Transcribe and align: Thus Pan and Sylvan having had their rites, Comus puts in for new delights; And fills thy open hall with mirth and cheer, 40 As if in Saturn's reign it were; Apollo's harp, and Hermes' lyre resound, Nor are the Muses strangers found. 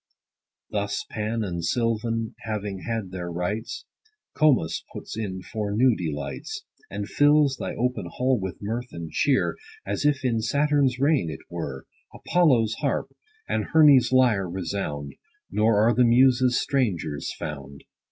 Thus 0.71 1.05
Pan 1.11 1.43
and 1.43 1.63
Sylvan 1.63 2.33
having 2.39 2.85
had 2.87 3.11
their 3.11 3.31
rites, 3.31 3.85
Comus 4.33 4.83
puts 4.91 5.15
in 5.15 5.43
for 5.43 5.75
new 5.75 5.95
delights; 5.95 6.63
And 6.89 7.07
fills 7.07 7.57
thy 7.57 7.75
open 7.75 8.07
hall 8.07 8.39
with 8.39 8.57
mirth 8.63 8.87
and 8.93 9.11
cheer, 9.11 9.57
40 9.85 9.93
As 9.93 10.05
if 10.05 10.25
in 10.25 10.41
Saturn's 10.41 10.97
reign 10.97 11.29
it 11.29 11.41
were; 11.51 11.85
Apollo's 12.15 12.73
harp, 12.79 13.15
and 13.47 13.63
Hermes' 13.65 14.11
lyre 14.11 14.49
resound, 14.49 15.13
Nor 15.51 15.85
are 15.87 15.93
the 15.93 16.03
Muses 16.03 16.59
strangers 16.59 17.31
found. 17.35 17.83